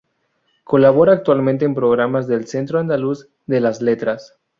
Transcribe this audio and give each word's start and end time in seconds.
Colabora 0.63 1.11
actualmente 1.13 1.63
en 1.63 1.75
programas 1.75 2.25
del 2.25 2.47
Centro 2.47 2.79
Andaluz 2.79 3.27
de 3.45 3.59
las 3.59 3.83
Letras. 3.83 4.35